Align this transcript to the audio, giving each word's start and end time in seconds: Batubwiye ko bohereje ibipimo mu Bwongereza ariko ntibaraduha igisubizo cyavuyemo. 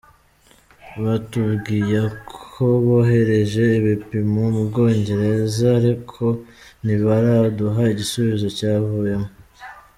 Batubwiye 1.03 2.01
ko 2.31 2.63
bohereje 2.85 3.63
ibipimo 3.79 4.41
mu 4.53 4.61
Bwongereza 4.69 5.65
ariko 5.79 6.23
ntibaraduha 6.83 7.81
igisubizo 7.93 8.47
cyavuyemo. 8.57 9.29